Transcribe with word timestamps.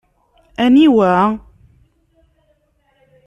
Aniwa? 0.63 1.11